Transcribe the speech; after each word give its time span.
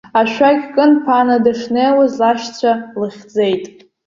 Ашәақь 0.19 0.63
кынԥааны 0.75 1.37
дышнеиуаз, 1.43 2.13
лашьцәа 2.21 2.71
лыхьӡеит. 2.99 3.63